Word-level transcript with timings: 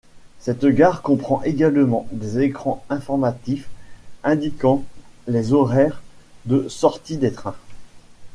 Cette 0.39 0.65
gare 0.65 1.03
comprend 1.03 1.43
également 1.43 2.07
des 2.11 2.39
écrans 2.39 2.83
informatifs 2.89 3.69
indiquant 4.23 4.83
les 5.27 5.53
horaires 5.53 6.01
de 6.45 6.67
sortie 6.69 7.17
des 7.17 7.31
trains. 7.31 7.53